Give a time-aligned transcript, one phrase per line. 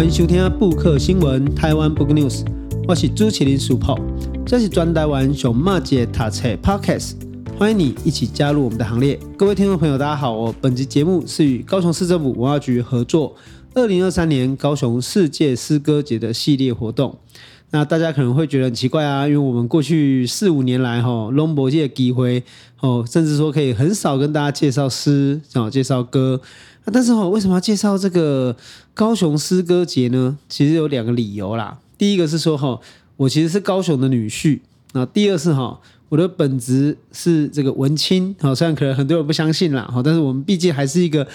[0.00, 2.42] 欢迎收听布克新闻台湾 Book News，
[2.88, 4.00] 我是朱麒麟 Super，
[4.46, 7.16] 这是专台湾熊妈姐读册 Podcast，
[7.58, 9.20] 欢迎你一起加入我们的行列。
[9.36, 13.36] 各位听众朋友，大家好，我本集节目是与高雄市政府文化局合作，
[13.74, 17.18] 二零二三年高雄世界诗歌节的系列活动。
[17.72, 22.42] 那大家可能会觉得很奇怪啊，因为我们过去四五年来哈，拢没这个机会
[22.80, 26.40] 哦，甚至说可以很少跟大家介绍诗，哦，介绍歌。
[26.92, 28.56] 但是哈，为什么要介绍这个
[29.00, 30.36] 高雄诗歌节呢？
[30.46, 31.78] 其实有两个理由啦。
[31.96, 32.78] 第一个是说哈，
[33.16, 34.60] 我其实是高雄的女婿。
[34.92, 38.36] 那第二是哈，我的本职是这个文青。
[38.38, 41.26] 好，虽然可能很多人不相信啦，哈，但是我们毕竟还是一个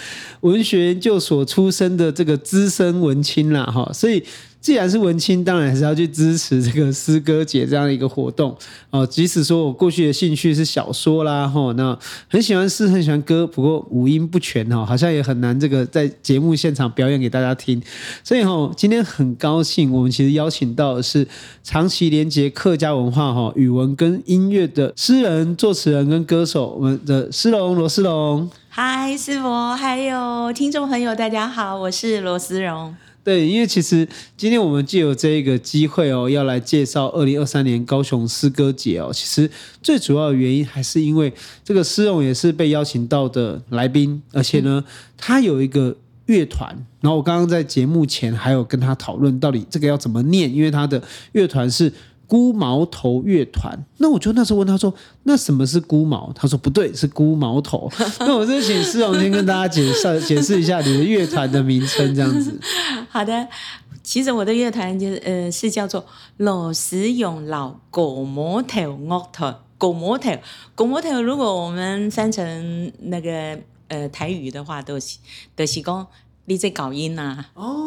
[0.42, 4.22] 文学研究所出身的这个资深文青啦，哈，所以。
[4.60, 8.56] 既然是文青，当然还是要去支持这个诗歌节这样一个活动
[8.90, 9.06] 哦。
[9.06, 11.96] 即使说我过去的兴趣是小说啦，吼，那
[12.28, 17.80] 很喜欢诗，很喜欢歌，不过五音不全哈，好像也很难这个在节目现场表演给大家听。
[18.24, 21.28] 所以哈，今天很高兴，我们其实邀请到的是
[21.62, 28.50] 长期连接客家文化哈、语文跟音乐的诗人、作词人跟歌手，我们的诗龙罗诗龙。
[28.68, 32.94] 嗨，师伯，还有听众朋友，大家好，我是罗诗蓉。
[33.26, 39.10] 对，因为其实今天我们借有这一个机会哦，要来介绍二零二三年高雄诗歌节哦。
[39.12, 39.50] 其实
[39.82, 41.32] 最主要的原因还是因为
[41.64, 44.84] 这个诗荣也是被邀请到的来宾，而且呢，
[45.16, 45.96] 他有一个
[46.26, 46.70] 乐团。
[47.00, 51.02] 然后我刚刚在节目前还有跟他讨论到底这个要怎么念，因为他的
[51.32, 51.92] 乐团是。
[52.28, 54.92] 孤毛头乐团，那我就那时候问他说
[55.24, 57.90] ：“那什么是孤毛？”他说：“不对，是孤毛头。
[58.20, 62.58] ”那我就请施荣先跟大家解释解释一下你的乐团的名称，这样子。
[63.08, 63.48] 好的，
[64.02, 66.04] 其实我的乐团就是呃是叫做
[66.38, 69.56] 罗诗蓉老狗毛头乐团。
[69.78, 70.30] 狗毛头，
[70.74, 75.18] 狗毛头，如果我们翻成那个呃台语的话，都是
[75.54, 76.06] 都是讲
[76.46, 77.50] 你在搞音呐、啊。
[77.54, 77.86] 哦。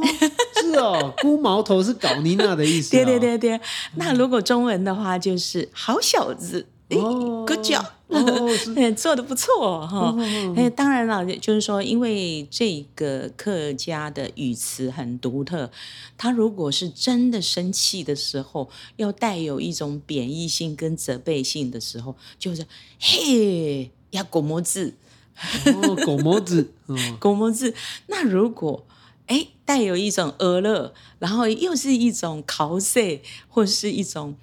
[0.74, 2.92] 是哦， 孤毛头是搞妮娜的意思、哦。
[2.92, 3.62] 对对对对，
[3.96, 8.50] 那如果中文的话就是好小子，哦，good job，哦、
[8.98, 10.10] 做的不错哈。
[10.10, 15.70] 哦哦、当然了，就是说，因为这个客家的语词很独特，
[16.18, 22.66] 他如果是真的生气的时候，要带有一种贬义性跟责备性的时候，就是
[23.00, 24.96] 嘿呀，狗毛子，
[25.66, 26.72] 哦，狗毛子，
[27.20, 27.74] 狗毛子。
[28.08, 28.84] 那如果
[29.30, 34.36] 哎，带有一种鹅乐，然后又是一种考试，或是一种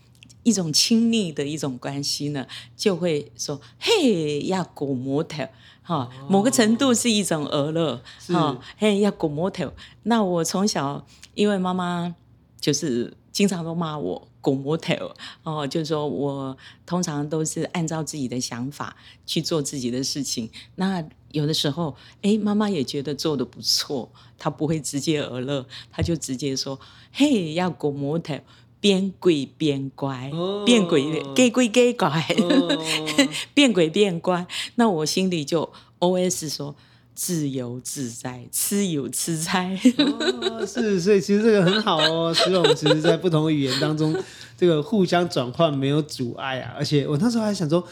[0.45, 5.49] 一种亲密的一种关系呢，就会说：“嘿，要狗模特，
[5.83, 9.75] 哈，某个程度是一种鹅乐，哈，嘿，要狗模特。”
[10.05, 11.05] 那我从小
[11.35, 12.15] 因为妈妈
[12.61, 15.13] 就是经常都骂我狗模特，
[15.43, 18.97] 哦，就是说我通常都是按照自己的想法
[19.27, 21.05] 去做自己的事情，那。
[21.33, 26.81] 有的时候，哎，妈妈也觉得做得不错，她不会直接而乐，她就直接说
[27.13, 28.41] ：“嘿，要过模特，
[28.81, 32.09] 变鬼变乖，哦、变鬼给鬼给 乖，
[32.39, 32.83] 哦、
[33.53, 34.47] 变鬼变乖。”
[34.77, 36.75] 那我心里就 OS 说
[37.17, 39.77] ：“自由自在，吃有吃在。
[39.99, 42.33] 哦”是，所以其实这个很好哦。
[42.33, 44.15] 所以我们其实，在不同的语言当中，
[44.57, 46.75] 这个互相转换没有阻碍啊。
[46.77, 47.83] 而且我那时候还想说，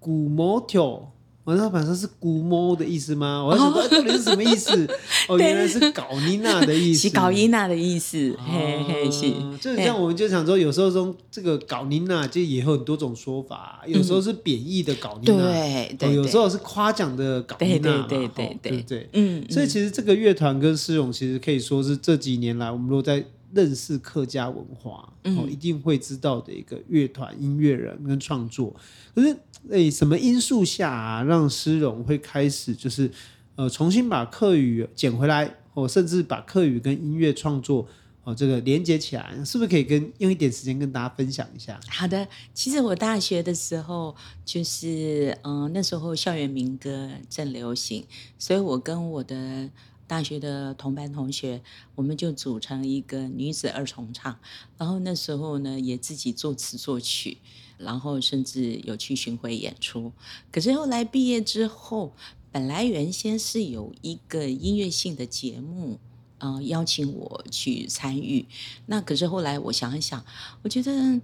[0.00, 1.12] 古摩跳。
[1.44, 3.42] 我那本身是古猫的意思吗？
[3.44, 4.88] 我想说到底是什么意思？
[5.28, 7.08] 哦，原来是搞妮娜的意思。
[7.08, 9.30] 是搞妮娜的意思，嘿嘿是。
[9.60, 19.44] 就是这样，我们就想说，有时候说这个搞妮娜就也有很多种说法，有时候是贬义的搞妮娜，对对，有时候是夸奖的搞妮娜，对对对对对，嗯。
[19.50, 23.24] 所以其实这个乐团跟诗勇其实可以说是这几年来我们都在。
[23.54, 28.74] 认识客家文化，哦，一定会知道的一个乐团、音乐人跟创作。
[29.14, 29.36] 可是，
[29.70, 33.10] 诶，什么因素下啊，让诗荣会开始就是，
[33.54, 37.86] 呃，重新把客语捡回来，哦，甚至把客语跟音乐创作，
[38.24, 41.78] 哦，这个连接起来，是不是可以跟用一点时间跟大家分享一下？
[41.88, 44.14] 好的，其实我大学的时候，
[44.44, 48.04] 就是，嗯、那时候校园民歌正流行，
[48.38, 49.70] 所以我跟我的。
[50.12, 51.62] 大学的同班同学，
[51.94, 54.38] 我们就组成一个女子二重唱，
[54.76, 57.38] 然后那时候呢，也自己作词作曲，
[57.78, 60.12] 然后甚至有去巡回演出。
[60.50, 62.12] 可是后来毕业之后，
[62.50, 65.98] 本来原先是有一个音乐性的节目。
[66.42, 68.44] 呃，邀请我去参与，
[68.86, 70.24] 那可是后来我想一想，
[70.62, 71.20] 我觉得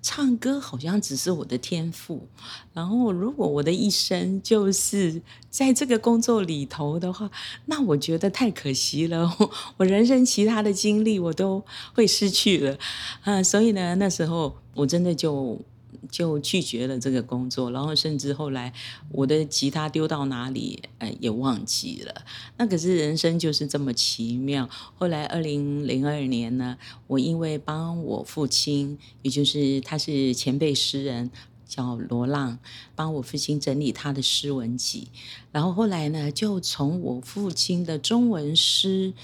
[0.00, 2.26] 唱歌好像只是我的天赋，
[2.72, 5.20] 然后如果我的一生就是
[5.50, 7.30] 在这个工作里头的话，
[7.66, 9.30] 那我觉得太可惜了，
[9.76, 12.72] 我人生其他的经历我都会失去了，
[13.24, 15.60] 啊、呃，所以呢，那时候我真的就
[16.10, 18.72] 就拒绝了这个工作，然后甚至后来
[19.10, 22.24] 我的吉他丢到哪里，呃，也忘记了。
[22.56, 24.68] 那可是人生就是这么奇妙。
[24.98, 31.30] 后来二零零二年呢，我因为帮我父亲，也就是他是前辈诗人，
[31.66, 32.58] 叫罗浪，
[32.94, 35.08] 帮我父亲整理他的诗文集，
[35.52, 39.14] 然后后来呢，就从我父亲的中文诗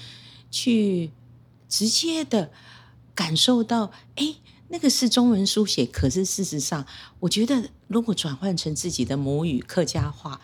[0.49, 1.11] 去
[1.67, 2.51] 直接的
[3.13, 4.35] 感受到，哎。
[4.71, 6.85] 那个是中文书写，可是事实上，
[7.19, 10.39] 我觉得如果转换成自己的母语客家话，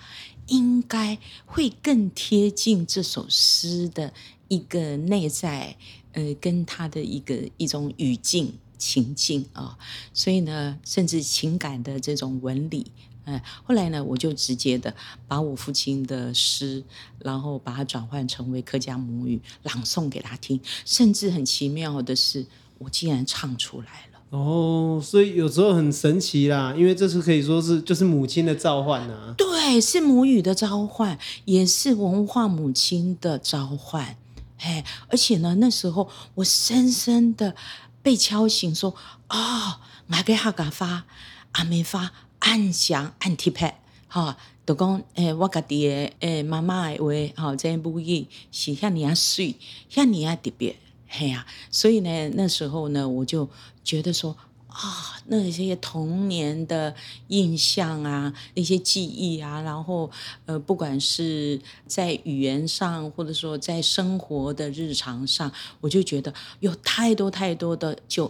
[0.48, 4.12] 应该会更贴近这首诗的
[4.48, 5.78] 一个内在，
[6.14, 9.78] 呃，跟他的一个一种语境情境啊，
[10.12, 12.92] 所以呢，甚至情感的这种纹理，
[13.26, 14.96] 嗯、后来呢，我就直接的
[15.28, 16.84] 把我父亲的诗，
[17.20, 22.46] 然后把它转换成为客家母语朗诵给他听，甚至很奇妙的是，
[22.80, 24.15] 我竟然唱出来了。
[24.32, 29.34] 哦，所以有时候很神奇啦，因为这是可以说是就是母亲的召唤啊。
[29.38, 34.18] 对，是母语的召唤，也是文化母亲的召唤。
[34.58, 37.56] 嘿，而且呢，那时候我深深的
[38.02, 38.96] 被敲醒，说
[39.30, 41.06] ：“哦，我给哈嘎发
[41.54, 43.76] 阿美发安详安提佩
[44.08, 44.36] 哈，
[44.66, 47.12] 都讲诶，我家己的诶妈妈的话，
[47.42, 49.56] 哈，这母语是遐尔啊水，
[49.88, 50.76] 像你啊特别。”
[51.08, 53.48] 嘿呀、啊，所以呢，那时候呢，我就
[53.86, 54.36] 觉得说
[54.68, 56.94] 啊，那些童年的
[57.30, 60.12] 印象啊，那些记忆啊，然后
[60.46, 65.50] 呃，不管是在语言上，或者说在生活的日常上，
[65.80, 68.26] 我就觉得有太多太多的就，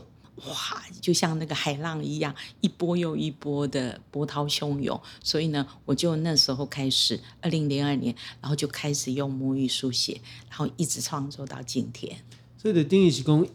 [0.45, 5.01] 哇，就像那个海浪一样，一波又一波的波涛汹涌。
[5.23, 12.15] 所以呢，我就那时候开始，二零零二年，然后就开始用母语书写，然后一直创作到今天。
[12.55, 13.47] 所以就等于是讲，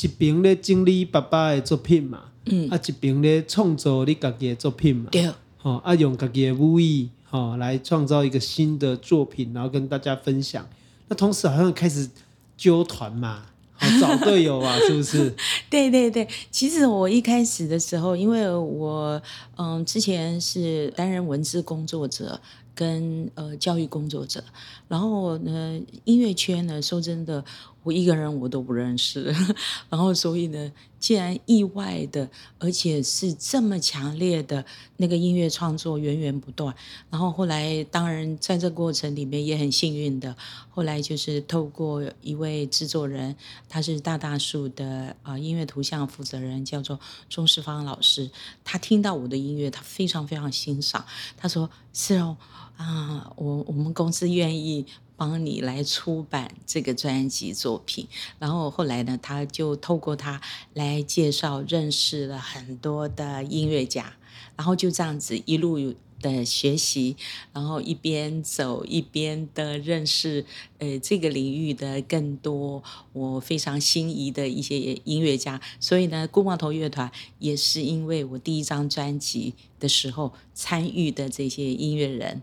[0.00, 10.66] 一边咧整理爸爸的作品嘛，嗯，啊一边咧创作你家己的作品嘛，对，吼，啊用家己的母语，吼来创造一个新的作品，然后跟大家分享。
[11.08, 12.08] 那同时好像开始
[12.56, 13.46] 揪团嘛，
[14.00, 15.34] 找队友啊，是不是？
[15.68, 19.20] 对对对，其实我一开始的时候，因为我
[19.56, 22.40] 嗯之前是担任文字工作者。
[22.72, 24.42] 跟呃教育工作者，
[24.88, 27.44] 然后呢，音乐圈呢，说真的，
[27.82, 29.34] 我一个人我都不认识，
[29.88, 32.28] 然后所以呢，既然意外的，
[32.58, 34.64] 而且是这么强烈的
[34.98, 36.74] 那个音乐创作源源不断，
[37.08, 40.36] 然后后来当然在这过程里面也很幸运的，
[40.68, 43.34] 后来就是透过一位制作人，
[43.68, 47.00] 他是大大树的啊、音乐图像负责人，叫做
[47.30, 48.30] 钟世芳老师，
[48.62, 51.04] 他听到我的音乐，他非常非常欣赏，
[51.36, 52.36] 他说是哦。
[52.76, 54.86] 啊，我我们公司愿意
[55.20, 58.08] 帮你来出版这个专辑作品，
[58.38, 60.40] 然后后来呢，他就透过他
[60.72, 64.14] 来介绍，认识了很多的音乐家，
[64.56, 67.18] 然后就这样子一路的学习，
[67.52, 70.46] 然后一边走一边的认识，
[70.78, 72.82] 呃，这个领域的更多
[73.12, 82.40] 我非常心仪的一些音乐家，所以呢，顾茂头乐团也是因为我第一张专辑的时候参与的这些音乐人。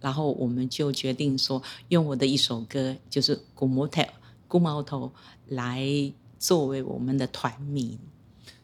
[0.00, 4.02] 然后我们就决定说，用我的一首歌，就是《古毛头》，
[4.46, 5.12] 古毛头
[5.48, 5.86] 来
[6.38, 7.98] 作为我们的团名。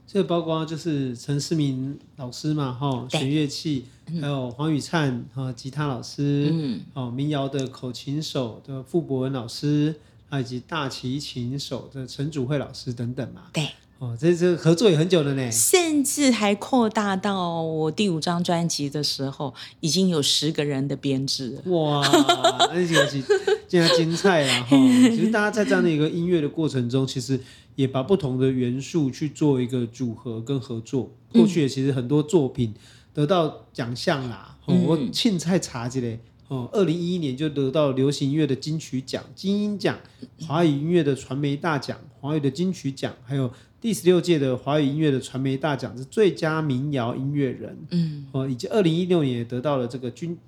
[0.06, 3.86] 这个包括就是陈世明老师嘛，哈，弦乐器，
[4.20, 9.94] 还有黄宇灿哈，吉他老师，嗯，哦，民谣的口琴手的傅博文老师，
[10.31, 13.69] 以及大提琴手的陈祖慧老师等等嘛，对。
[14.05, 21.58] 哦，这这合作也很久了呢，甚至还扩大到我第五张专辑的时候，已经有十个人的编制。
[21.67, 22.06] 哇，
[22.70, 23.23] 那就是
[23.67, 24.67] 这样精彩啊！
[24.69, 24.77] 哈，
[25.08, 27.41] 其实大家在这样的一个音乐的过程中，其实
[27.77, 31.11] 也把不同的元素去做一个组合跟合作。
[31.32, 32.75] 过去也其实很多作品
[33.15, 36.01] 得到奖项啦，嗯、我凊彩查一下
[36.49, 39.99] 哦，二零一一年就得到流行音乐的金曲奖、金音奖、
[40.46, 43.51] 华语音乐的传媒大奖、华语的金曲奖，还有。
[43.84, 50.38] 第十六届的华语音乐的传媒大奖是最佳民谣音乐人，嗯，哦，以及二零一六年也得到了这个金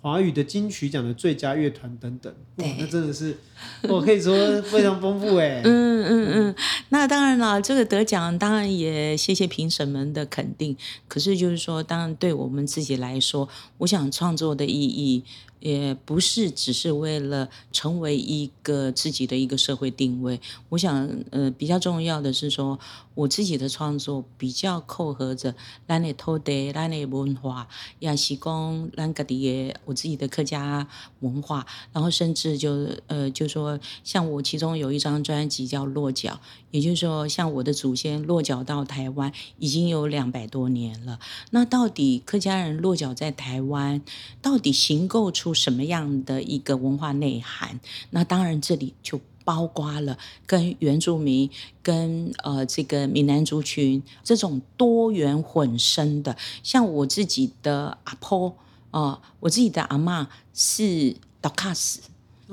[0.00, 3.36] 华语的金曲奖的最佳乐团等等，哇，那真的是
[3.82, 6.54] 我可以说非常丰富哎， 嗯嗯嗯，
[6.88, 10.74] 那当然了，这个得奖当然也谢谢评审们的肯定，
[11.06, 15.22] 可是就是说，当然对我们自己来说，我想创作的意义。
[15.60, 22.78] 也不是只是为了成为一个自己的一个社会定位，我想，呃，比较重要的是说，
[23.14, 25.54] 我自己的创作比较扣合着
[25.88, 27.66] 咱的土地、咱的文化，
[27.98, 30.86] 也是讲咱家的我自己的客家
[31.20, 36.32] 文化，然后甚至就呃，就说像我其中有一张专辑叫《落脚》，
[36.76, 41.18] 也就是说，像我的祖先落脚到台湾已经有两百多年了。
[41.50, 44.02] 那到底客家人落脚在台湾，
[44.42, 47.80] 到底形构出什么样的一个文化内涵？
[48.10, 49.20] 那当然这里就。
[49.46, 51.48] 包括了跟原住民、
[51.80, 58.56] 跟呃这个闽南族群这种多元混生的，像我自己的阿婆
[58.90, 62.00] 啊、呃，我自己的阿嬷是道卡斯、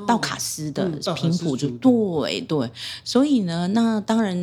[0.08, 2.70] 道卡斯的平埔族，对对，
[3.04, 4.36] 所以呢，那当然，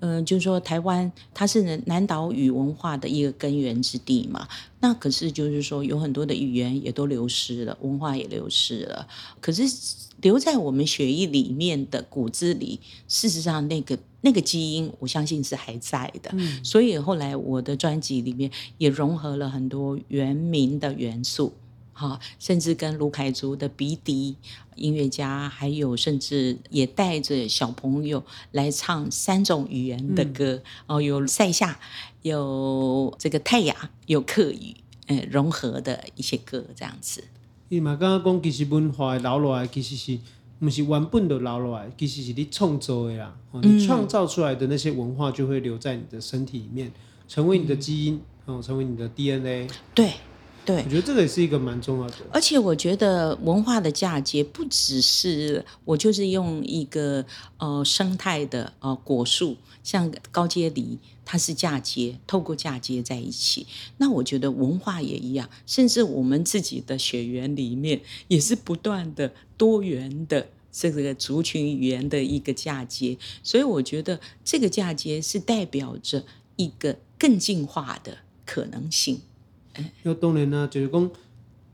[0.00, 4.48] 嗯、呃，就是说台湾它是南岛语文化的一个根源之地嘛，
[4.80, 9.06] 那可是就是说有很多的语言也都流失了，文化也流失了，
[9.40, 9.64] 可是。
[10.22, 16.30] 留在我们血液里面的骨子里，事实上那个那个基因，我相信是还在的。
[16.32, 21.52] 嗯，所以后来我的专辑里面也融合了很多原民的元素，
[21.96, 24.36] 哈，甚至跟卢凯族的鼻笛
[24.74, 28.22] 音乐家，还有甚至也带着小朋友
[28.52, 31.80] 来唱三种语言的歌，哦、嗯，有塞夏，
[32.20, 34.76] 有这个泰雅，有客语，
[35.06, 37.24] 嗯，融合的一些歌这样子。
[37.70, 40.18] 伊嘛刚刚讲，其实文化留落来，其实是
[40.58, 43.34] 不是原本就留落来，其实是你创造的啦。
[43.62, 46.92] 你创造出来的那些文化，就会留在你的身体里面，
[47.26, 49.66] 成为你的基因，哦，成为你的 DNA。
[49.94, 50.12] 对，
[50.66, 52.16] 对，我觉得这个也是一个蛮重要的。
[52.32, 57.24] 而且我觉得文化的嫁接，不只是我就是用一个
[57.56, 60.98] 呃生态的呃果树，像高阶梨。
[61.28, 63.66] 它是嫁接，透过嫁接在一起。
[63.96, 73.18] 那我觉得文化也一样，甚至我们自己的血缘里面也是不断的多元的这个族群语言的一个嫁接。
[73.42, 79.20] 所以我觉得这个嫁接是代表着一个更进化的可能性。
[80.02, 81.10] 要动人呢，就是说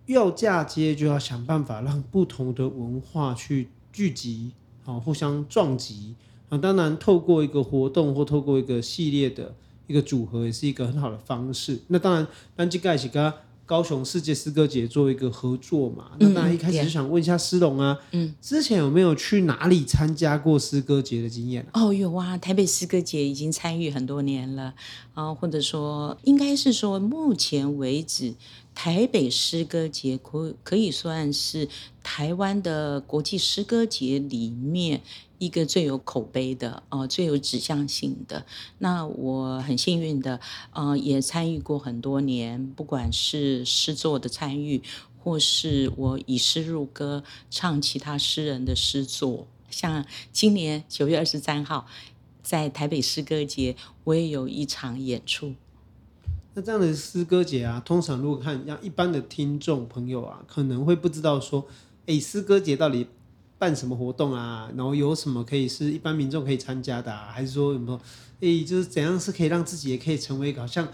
[0.06, 4.52] 要嫁接，就要想办法让不同的文化去聚集，
[4.84, 6.14] 好，互相撞击。
[6.48, 9.54] 啊，当然，透过一个活动或透过一个系列的
[9.86, 11.78] 一个组合，也是一个很好的方式。
[11.88, 13.32] 那当然，单机盖起跟
[13.72, 16.10] 高雄世界诗歌节做一个合作嘛。
[16.18, 21.66] 嗯、那大家一开始就想问一下诗龙啊，嗯，之前有没有去哪里参加过诗歌节的经验？
[21.72, 24.74] 哦，有啊，台北诗歌节已经参与很多年了
[25.14, 28.34] 啊，或者说，应该是说，目前为止，
[28.74, 31.68] 台北诗歌节可可以算是
[32.02, 35.02] 台湾的国际诗歌节里面。
[35.38, 38.46] 一个最有口碑的，呃，最有指向性的。
[38.78, 40.38] 那我很幸运的，
[40.72, 44.80] 呃，也参与过很多年，不管是诗作的参与，
[45.18, 49.48] 或是我以诗入歌，唱其他诗人的诗作。
[49.68, 51.88] 像今年九月二十三号，
[52.40, 53.74] 在台北诗歌节，
[54.04, 55.56] 我也有一场演出。
[56.54, 61.66] 那这样的诗歌节啊，通常如果看让一般的听众朋友啊，可能会不知道说，
[62.06, 63.06] 哎，诗歌节到底
[63.58, 64.70] 办什么活动啊？
[64.76, 67.30] 然后有什么可以是一般民众可以参加的啊？
[67.32, 68.00] 还是说有没有？
[68.40, 70.86] 诶，就是怎样是可以让自己也可以成为一个好像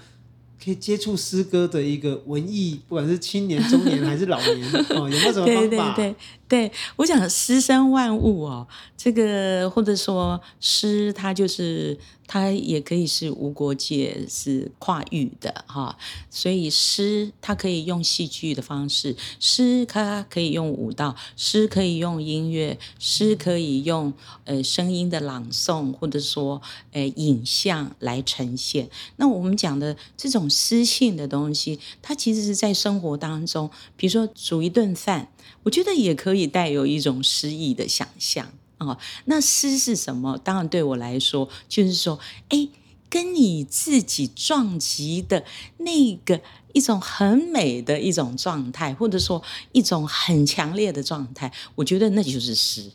[0.62, 5.50] 可以接触诗歌的一个文艺，不管是青年、中年还是老年哦，有没有什么方法？
[5.50, 6.16] 对对对
[6.48, 11.98] 对，我想诗生万物哦，这个或者说诗，它就是。
[12.30, 15.96] 它也可以是无国界，是跨域的哈，
[16.28, 24.12] 所以诗它可以用戏剧的方式，诗它可以用舞蹈，诗可以用音乐，诗可以用
[24.44, 26.60] 呃声音的朗诵，或者说
[26.92, 28.90] 呃影像来呈现。
[29.16, 38.48] 那我们讲的这种诗性的东西，它其实是在生活当中，比如说煮一顿饭，我觉得也可以以带有一种诗意的想象。
[38.78, 40.38] 哦，那诗是什么？
[40.38, 42.68] 当然对我来说，就是说，哎，
[43.10, 45.44] 跟你自己撞击的
[45.78, 46.40] 那个
[46.72, 49.42] 一种很美的一种状态，或者说
[49.72, 52.92] 一种很强烈的状态，我觉得那就是诗。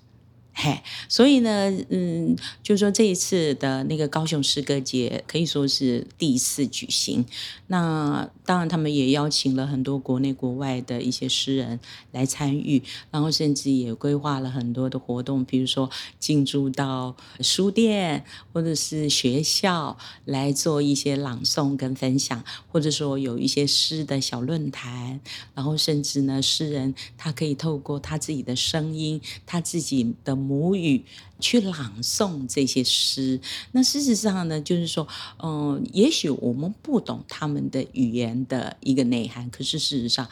[0.55, 7.25] 嘿，所以呢，嗯，就是说这一次的那个高雄诗歌节可以说是第一次举行。
[7.67, 11.79] 那当然，他们也邀请了很多国内国外的一些诗人
[12.12, 25.19] 来参与，然后甚至也规划了很多的活动，比如说进驻到书店或者是学校来做一些朗诵跟分享，或者说有一些诗的小论坛，
[25.55, 30.42] 然后甚至呢，诗人他可以透过他自己的声音，他自己的。
[30.43, 31.05] 母语
[31.39, 33.39] 去朗诵这些诗，
[33.71, 35.07] 那事实上呢，就是说，
[35.41, 40.27] 嗯，也许我们不懂他们的语言的一个内涵，可是事实上，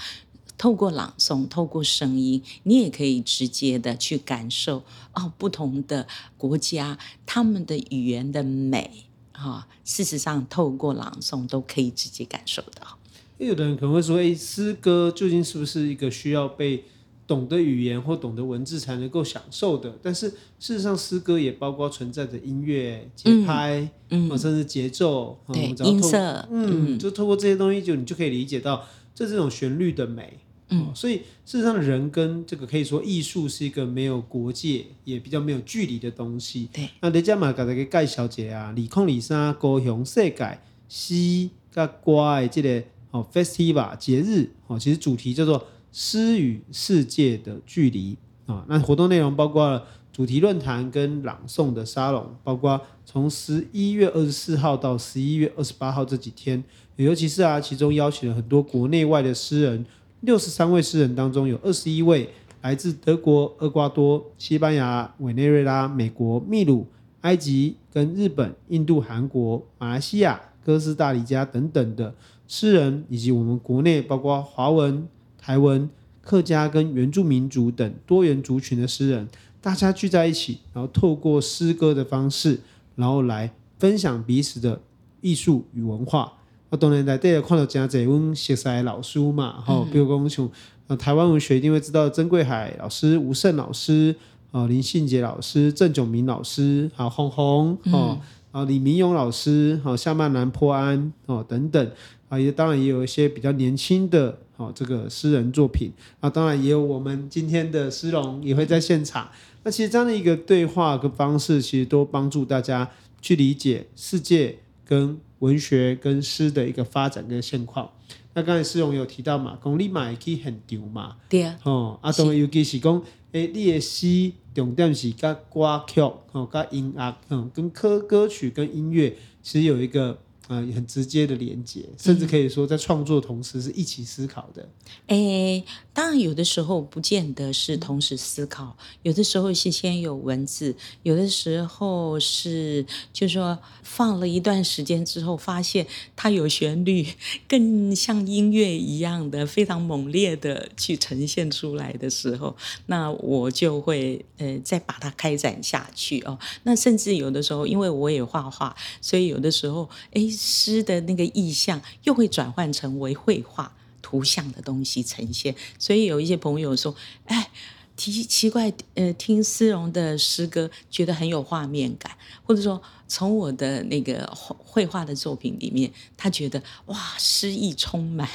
[0.58, 12.98] 透过朗诵，透过声音，你也可以直接的去感受哦，不同的国家他们的语言的美啊，事实上，透过朗诵都可以直接感受到。
[13.40, 16.86] 有的人可能会说，哎，诗歌究竟是不是一个需要被
[17.32, 19.98] 懂得语言或懂得文字才能够享受的？
[20.02, 28.86] 但是事实上，诗歌也包括存在着音乐节拍，嗯，嗯甚至节奏，对，音色，嗯，就透过这些东西，就你就可以理解到
[29.16, 30.40] 这这种旋律的美。
[30.72, 36.68] 嗯，所以事实上，人跟这个可以说艺术是一个没有国界，也比较没有距离的东西。
[36.74, 40.60] 对，那人家嘛，搞这个盖小姐啊，李控李莎高雄世界
[40.90, 48.66] 诗跟歌的这个哦 festival 节日哦，其实主题叫做诗与世界的距离啊。
[48.68, 56.64] 那活动内容包括了主题论坛跟朗诵的沙龙，包括从十一月二十四号到十一月二十八号这几天，
[56.98, 59.86] 尤其是啊，其中邀请了很多国内外的诗人。
[60.22, 62.30] 六十三位诗人当中，有二十一位
[62.62, 66.86] 来自德国、厄瓜多、西班牙、委内瑞拉、美国、秘鲁、
[67.22, 72.14] 埃及、跟日本、印度、韩国、马来西亚、哥斯达黎加等等的
[72.48, 75.08] 诗人，以及我们国内包括华文、
[75.42, 75.90] 台文、
[76.22, 79.28] 客家跟原住民族等多元族群的诗人，
[79.60, 82.60] 大家聚在一起，然后透过诗歌的方式，
[82.96, 84.80] 然后来分享彼此的
[85.22, 86.34] 艺术与文化。
[86.70, 94.16] 我当然在这里看到真侪阮熟悉的老师嘛，吼、嗯，比如讲像台湾文学一定会知道曾贵海老师、吴晟老师、
[94.52, 98.20] 哦林信杰老师、郑炯明老师，好红红哦，
[98.52, 101.92] 啊李明勇老师，好夏曼南坡安哦等等，
[102.30, 109.30] 啊也当然也有一些比较年轻的哦这个诗人作品，啊当然也有我们今天的诗龙也会在现场。
[109.64, 112.90] 那其实这样的一个对话跟方式，其实都帮助大家
[113.22, 115.20] 去理解世界跟。
[115.42, 117.90] 文学跟诗的一个发展跟现况，
[118.36, 123.02] 那刚才诗龙有提到嘛，讲你嘛会去现场嘛，对啊，哦，啊，当然尤其是讲，
[123.32, 130.20] 诶、欸，你的诗重点是甲歌曲，哦，甲音乐，嗯，跟歌歌曲跟音乐其实有一个。
[130.52, 134.68] 呃，很直接的连接，甚至可以说在创作同时是一起思考的。
[135.08, 147.08] 哎、嗯，当然有的时候不见得是同时思考，有的时候是先有文字，有的时候是就是说放了一段时间之后，发现它有旋律，
[147.48, 156.38] 更像音乐一样的非常猛烈的去呈现出来的时候，那我就会呃再把它开展下去哦。
[156.64, 160.30] 那甚至有的时候，因为我也画画，所以有的时候哎。
[160.44, 167.52] 诗的那个意象又会转换成为绘画图像的东西呈现，所以有一些朋友说：“哎，
[167.96, 178.28] 奇奇怪，呃，听诗龙的诗歌觉得很有画面感，或者说从我的那个绘画的作品里面，他觉得哇，诗意充满，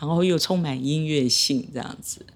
[0.00, 2.26] 然后又充满音乐性，这样子。”。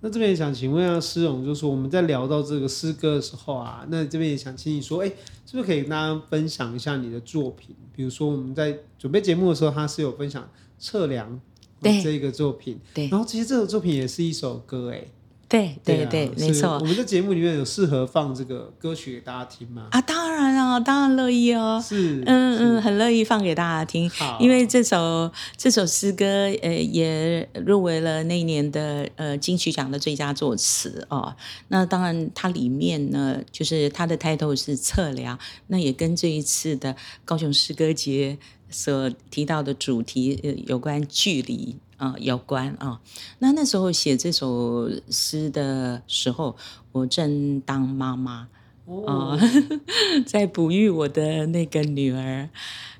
[0.00, 5.08] 那这边也想请问一下诗荣，就是我们在聊到这个诗歌的时候啊，那这边也想请你说，哎，
[5.44, 7.74] 是不是可以跟大家分享一下你的作品？
[7.94, 11.40] 比如说我们在准备节目的时候，他是有分享测量
[11.80, 15.04] 对这个作品，对，然后其实这个作品也是一首歌，哎。
[15.50, 16.74] 对对对，没错。
[16.74, 19.88] 我们在节目里面有适合放这个歌曲给大家听吗？
[19.92, 21.82] 啊，当然啊，当然乐意哦。
[21.84, 24.08] 是，嗯嗯，很乐意放给大家听。
[24.10, 26.24] 好，因为这首这首诗歌，
[26.62, 31.34] 呃，也入围了那一年的呃金曲奖的最佳作词哦。
[31.68, 38.38] 那当然，它里面呢，就是它的 title 是测量，那也跟这一次的高雄诗歌节
[38.70, 41.76] 所提到的主题呃有关距离。
[41.98, 42.98] 啊、呃，有关啊、哦。
[43.40, 46.54] 那那时候写这首诗的时候，
[46.92, 48.46] 我正当妈妈
[48.88, 49.38] 哦，
[50.26, 52.48] 在哺育我的那个女儿。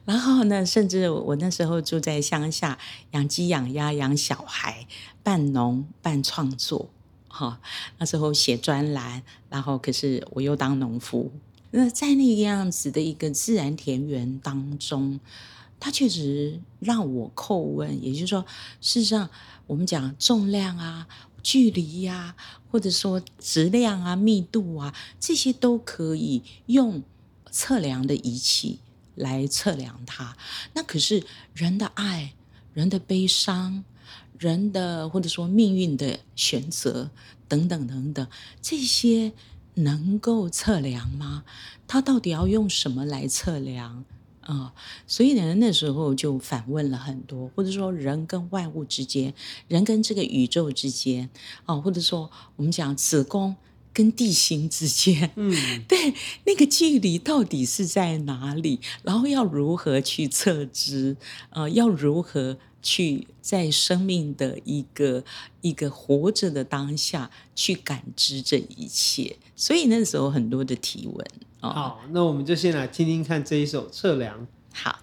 [0.04, 2.78] 然后呢，甚至我那时候住在乡下，
[3.12, 4.86] 养鸡养鸭养小孩，
[5.22, 6.90] 半农半创作。
[7.28, 7.60] 哈、
[7.98, 11.30] 那时候写专栏，然后可是我又当农夫。
[11.70, 15.20] 那在那个样子的一个自然田园当中。
[15.80, 18.44] 它确实让我叩问，也就是说，
[18.80, 19.30] 事实上，
[19.68, 21.06] 我们讲重量啊、
[21.42, 22.36] 距离呀、
[22.70, 27.02] 或者说质量啊、密度啊，这些都可以用
[27.50, 28.80] 测量的仪器
[29.14, 30.36] 来测量它。
[30.74, 31.24] 那可是
[31.54, 32.34] 人的爱、
[32.74, 33.84] 人的悲伤、
[34.38, 37.10] 人的或者说命运的选择
[37.48, 38.26] 等等等等，
[38.60, 39.32] 这些
[39.74, 41.44] 能够测量吗？
[41.86, 44.04] 它到底要用什么来测量？
[44.48, 44.72] 啊、哦，
[45.06, 49.34] 所以呢，那时候就反问了很多，或者说人跟万物之间，
[49.68, 51.28] 人跟这个宇宙之间，
[51.66, 53.54] 啊、哦，或者说我们讲子宫
[53.92, 55.54] 跟地心之间，嗯，
[55.86, 56.14] 对，
[56.46, 58.80] 那个距离到底是在哪里？
[59.02, 61.18] 然后要如何去测知？
[61.50, 65.22] 呃，要如何去在生命的一个
[65.60, 69.36] 一个活着的当下去感知这一切？
[69.54, 71.26] 所以那时候很多的提问。
[71.60, 74.46] 哦、好，那我们就先来听听看这一首测量。
[74.72, 74.98] 好。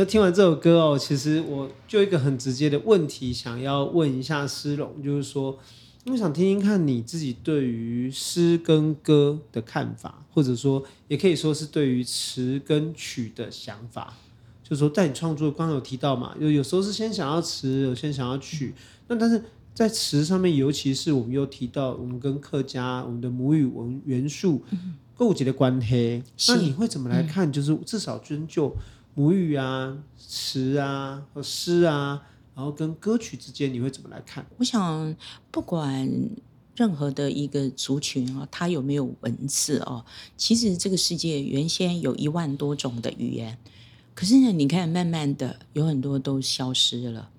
[0.00, 5.58] 那听完这首歌哦，其实我就一个很直接的问题想要问一下诗龙，就是说，
[6.06, 14.14] 我想听听看你自己对于诗跟歌的看法，或者说也可以说是对于词跟曲的想法。
[14.64, 18.72] 就是说，在你创作刚刚有提到嘛，有有时候是先想要词，有先想要曲，
[19.08, 19.42] 那但是。
[19.72, 24.60] 在词上面，尤其是我们又提到我们跟客家我们的母语文元素
[25.16, 27.50] 构结的关系，那你会怎么来看？
[27.50, 28.76] 就是至少遵就
[29.14, 32.22] 母语啊、词啊和诗啊，
[32.54, 34.46] 然后跟歌曲之间，你会怎么来看？
[34.58, 35.16] 我想，
[35.50, 36.08] 不管
[36.76, 40.04] 任何的一个族群啊，它有没有文字哦，
[40.36, 43.58] 其实这个世界原先有一万多种的语言，
[44.14, 47.30] 可是呢，你看，慢慢的有很多都消失了。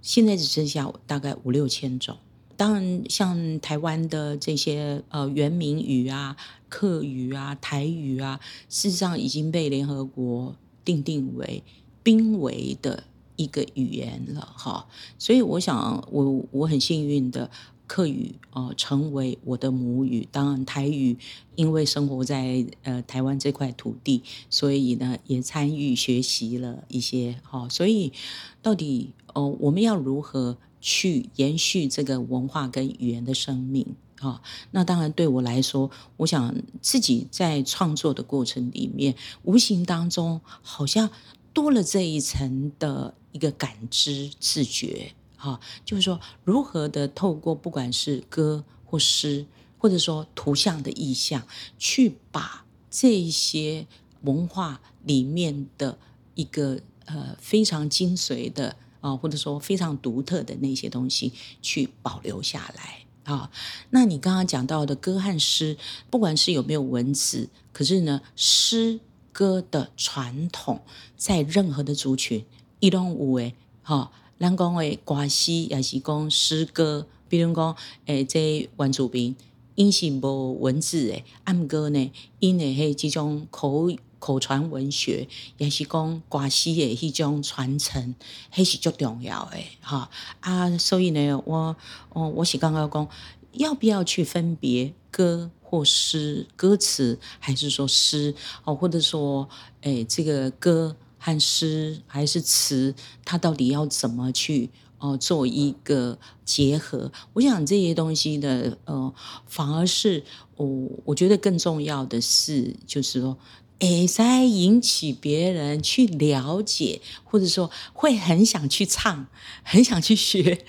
[0.00, 2.16] 现在只剩下大概五六千种。
[2.56, 6.36] 当然，像台湾的这些呃原民语啊、
[6.68, 10.56] 客语啊、台语啊，事实上已经被联合国
[10.88, 11.62] 定定为
[12.02, 13.04] 濒危的
[13.36, 14.86] 一个语言了哈。
[15.18, 17.50] 所以，我想我我很幸运的。
[17.88, 20.28] 客语哦，成为我的母语。
[20.30, 21.16] 当然，台语
[21.56, 27.40] 因为生活在呃台湾这块土地，所以呢也参与学习了一些。
[27.42, 28.12] 好，所以
[28.60, 33.96] 到底哦，我们要如何去延续这个文化跟语言的生命？
[34.20, 41.08] 啊，那当然对我来说，我想自己在创作的过程里面，无形当中好像
[41.52, 45.12] 多了这一层的一个感知自觉。
[45.36, 49.46] 哈，就是说，如何的透过不管是歌或诗，
[49.78, 51.46] 或者说图像的意象，
[51.78, 53.86] 去把这些
[54.22, 55.96] 文化里面的
[56.34, 63.50] 一个呃非常精髓的啊，或者说非常独特的那些东西，去保留下来啊。
[63.90, 65.76] 那你刚刚讲到的歌和诗，
[66.10, 69.00] 不管是有没有文字，可是呢，诗
[69.32, 70.80] 歌的传统
[71.16, 72.44] 在任何的族群，
[72.80, 74.10] 一动无为哈。
[74.38, 79.34] 咱讲诶歌诗也是讲诗歌，比如讲，诶，这原住民
[79.74, 88.14] 因是无文字诶，按歌呢，因诶系这种口口传文学，也是讲歌诗的迄种传承，
[88.50, 91.76] 还是足重要的，哈啊，所以呢，我，
[92.12, 93.08] 我我是刚刚讲，
[93.52, 99.48] 要不要去分别歌或诗，歌词还是说诗哦，或者说，
[99.82, 100.96] 诶，这个歌。
[101.20, 107.10] 和诗还是词，它到底要怎么去哦、做一个结合？
[107.32, 109.12] 我想这些东西的，呃，
[109.44, 110.22] 反而是
[110.56, 113.36] 我、我觉得更重要的是，就是说，
[113.78, 119.26] 哎，在引起别人去了解，或者说会很想去唱，
[119.62, 120.64] 很想去学。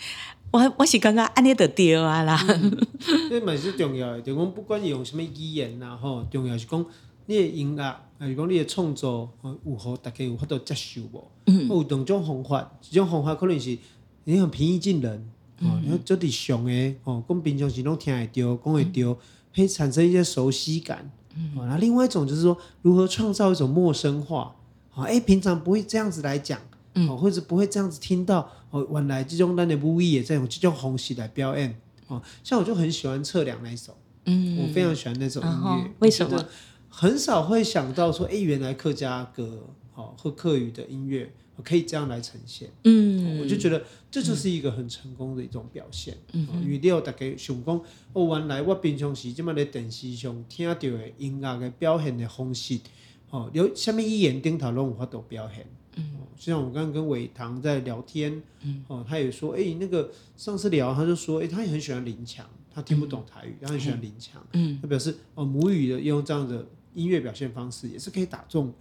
[0.52, 2.44] 我我是刚刚安尼的调啊啦，
[3.30, 6.86] 这蛮是重要的，就讲不管用什么语言呐，吼，重要是讲。
[7.26, 9.30] 你的音乐，还是讲你的创作，
[9.64, 11.24] 有好大家有法度接受无？
[11.46, 13.78] 嗯，有两种方法，一种方法可能是
[14.24, 15.16] 你很平易近人，
[15.60, 19.14] 哦、嗯，然后做啲上诶，哦，讲平常时拢听会到，讲会到，
[19.56, 21.12] 可以产生一些熟悉感。
[21.36, 24.56] 嗯，那另外一种就是说，如何创造一种陌生化？
[24.94, 26.60] 啊，哎，平常不会这样子来讲，
[27.08, 31.80] 哦，或者不会这样子听到，哦，原来这种咱的母语也在用这种方式来表演。
[32.08, 36.44] 哦，像我就很喜欢测量那一首，嗯，我非常喜欢那首音乐，为什么？
[36.90, 39.68] 很少会想到说，哎，原来客家歌，
[40.00, 41.30] 好或客语的音乐
[41.62, 42.70] 可以这样来呈现。
[42.86, 46.18] 嗯，我就觉得这就是一个很成功的一种表现。
[46.32, 47.82] 嗯，因为了大家想讲，
[48.14, 52.80] 哦，原来我平常时这么在电视上听到的音乐的表现的方式，
[53.30, 55.68] 哦，有什么语言顶头拢有法度表现。
[55.98, 64.42] 嗯，就像我刚刚跟伟棠在聊天，嗯，哦，他也说，哎，那个上次聊，他就说，哎，他也很喜欢林强，他听不懂台语，他很喜欢林强。
[64.54, 66.66] 嗯，他表示，哦，母语的用这样的。
[66.96, 68.74] 音乐表现方式也是可以打中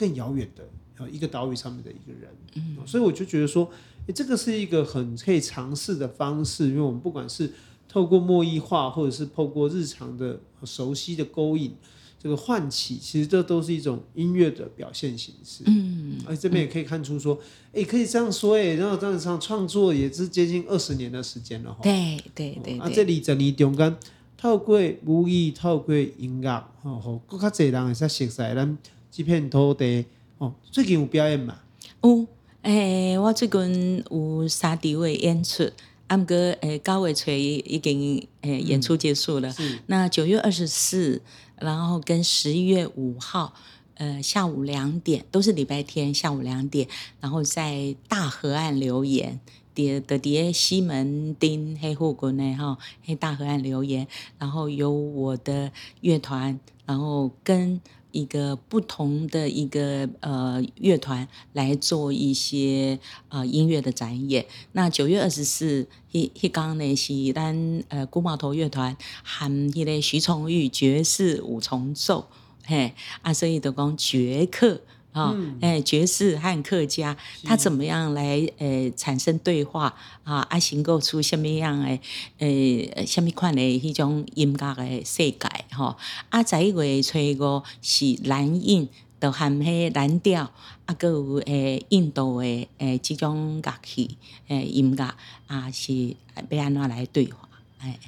[0.00, 0.64] 更遥远的
[0.96, 3.70] 呃一个岛屿上面的一个人，嗯，所以我就觉得说，
[4.06, 7.52] 欸，这个是一个很可以尝试的方式，因为我们不管是
[7.86, 11.74] 透过墨异化，或者是透过日常的熟悉的勾引，
[12.18, 17.38] 这个唤起，其实这都是一种音乐的表现形式，嗯，而这边也可以看出说，
[17.74, 23.96] 哎，可以这样说，哎，然后这样上创作也是接近二十年的时间了，对对对，啊，这里整理中间。
[24.36, 28.78] 透过母语，透过音乐，吼，吼，更加侪人会使熟悉咱
[29.10, 30.04] 这片土地。
[30.38, 31.58] 哦，最近有表演嘛？
[32.02, 32.26] 有，
[32.62, 35.70] 诶、欸，我最近有三场的演出，
[36.06, 39.54] 啊，毋过诶，九月初已经诶演出结束了。
[39.58, 41.20] 嗯、那九月二十四，
[41.58, 43.52] 然后跟十一月五号，
[43.94, 46.88] 呃，下午两点，都是礼拜天下午两点，
[47.20, 49.40] 然后在大河岸留言。
[49.72, 55.70] 的的啲西门町黑户国内哈黑大河岸留言，然后有我的
[56.00, 57.80] 乐团，然后跟
[58.12, 64.46] 一个不同的一个呃乐团来做一些呃音乐的展演。
[64.72, 72.28] 那九月二十四，迄迄刚呢是咱呃古茅头乐团含迄个徐崇玉爵士五重奏，
[72.64, 72.92] 嘿
[73.22, 74.80] 啊，所以都讲绝客。
[75.12, 80.46] 啊，哎、嗯，爵士和客家，他怎么样来呃产生对话啊？
[80.48, 81.98] 啊，形构出什么样的
[82.38, 85.96] 呃什么款的迄种音乐的世界哈？
[86.30, 88.88] 啊，十一月初五是蓝印，
[89.20, 90.52] 就含迄蓝调，
[90.86, 94.16] 啊，搁有诶印度的诶这种乐器
[94.48, 95.14] 诶音乐
[95.48, 96.14] 啊，是
[96.50, 97.48] 要安怎来对话？
[97.80, 97.98] 哎。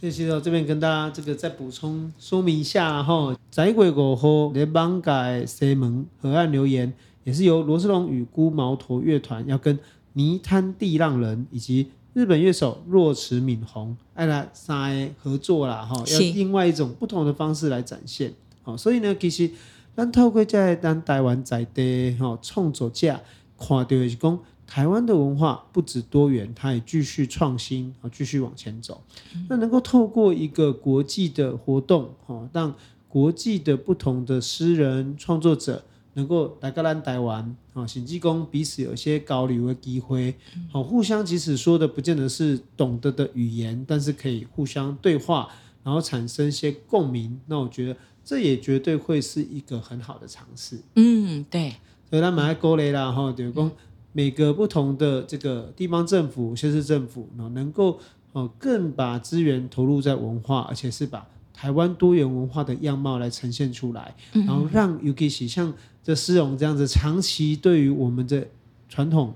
[0.00, 6.90] 谢谢哦，这边跟大家这个再补充说明一下哈，十一月五号在艋舺西门河岸留言，
[7.22, 9.78] 也是由罗斯龙与孤毛头乐团要跟
[10.14, 18.32] 泥滩地浪人以及日本乐手若池敏宏爱来三合作啦哈，要另外一种不同的方式来展现。
[18.62, 19.50] 好，所以呢，其实
[19.94, 23.20] 咱透过在咱台湾在地哈创作者
[23.58, 24.38] 看到的是讲。
[24.70, 29.02] 台湾的文化不止多元，它也继续创新啊，继续往前走。
[29.48, 32.72] 那能够透过一个国际的活动，哈，让
[33.08, 35.82] 国际的不同的诗人创作者
[36.14, 40.36] 能够来个咱台湾，啊，甚至讲彼此有一些交流的机会，
[40.70, 45.48] 好，互相即使说的不见得是懂得的语言，但是可以互相对话，
[45.82, 47.40] 然后产生一些共鸣。
[47.46, 50.78] 那我觉得这也绝对会是一个很好的尝试。
[50.94, 51.74] 嗯，对。
[52.08, 53.68] 所以他们还鼓励啦，哈，就是讲。
[54.12, 57.98] 每个不同的这个地方政府、县市政府，能够
[58.32, 68.46] 哦更把资源投入在文化，而且是把台湾多元文化的样貌来呈现出来，然后让 u k i 像这丝绒这样子，长期对于我们的
[68.88, 69.34] 传统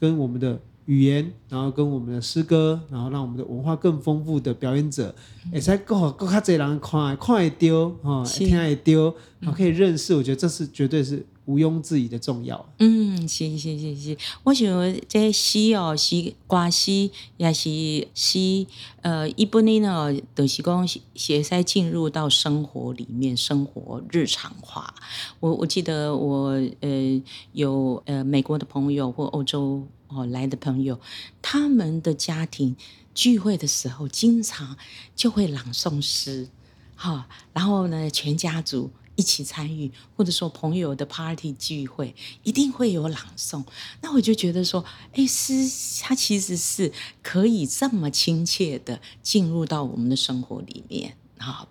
[0.00, 5.14] 跟我们的语言，然后跟我们的诗歌，然后让我们的文化更丰富的表演者，
[5.52, 11.24] 也才够够较侪人看，看会丢哈，听会丢，然后可以认识，我觉得这是绝对是。
[11.46, 12.66] 毋庸置疑的重要。
[12.80, 14.66] 嗯，是是是是，我想
[15.06, 18.66] 这诗哦，是歌诗，也是诗。
[19.02, 24.92] 呃，一般呢，呢，都是讲写在进入到生活里面，生活日常化。
[25.38, 27.22] 我我记得我呃
[27.52, 31.00] 有呃美国的朋友或欧洲哦来的朋友，
[31.40, 32.76] 他们的家庭
[33.14, 34.76] 聚会的时候，经常
[35.14, 36.48] 就会朗诵诗，
[36.94, 38.90] 哈、然后呢，全家族。
[39.18, 43.64] 一起参与，或者说朋友的 party 聚会，一定会有朗诵。
[44.02, 45.66] 那我就觉得说，哎，诗
[46.02, 51.16] 它其实是可以这么亲切的进入到我们的生活里面。
[51.38, 51.66] 哈，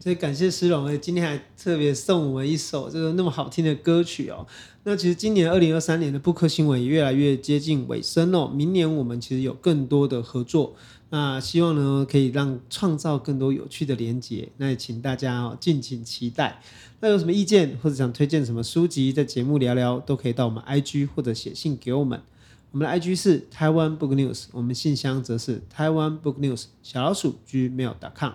[0.00, 4.46] 所以感谢诗咏，今天还特别送我们一首这个那么好听的歌曲哦。
[4.84, 8.48] 那其实今年二零二三年的布克新闻也越来越接近尾声哦。
[8.48, 10.74] 明年我们其实有更多的合作。
[11.10, 14.48] 那希望呢，可以让创造更多有趣的连接。
[14.58, 16.62] 那也请大家哦，敬请期待。
[17.00, 22.22] 那有什么意见或者想推荐什么书籍，在节目聊聊，都可以到我们 IG 或者写信给我们。
[22.70, 28.32] 我们的 IG 是台湾 Book News，我们信箱则是台湾 Book News 小老鼠 gmail.com。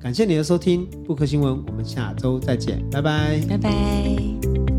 [0.00, 4.75] 感谢你的收听，布克新闻，我们下周再见，拜拜，拜拜。